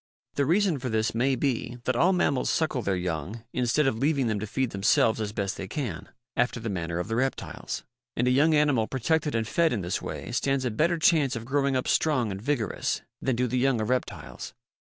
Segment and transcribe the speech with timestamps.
[0.33, 4.25] The reason for this may be that all mammals suckle their young instead of leaving
[4.25, 7.83] them to feed themselves as best they can, after the manner of the reptiles.
[8.15, 11.45] And a young animal protected and fed in this way stands a better chance of
[11.45, 14.55] growing up strong and vigorous than do the young of reptiles.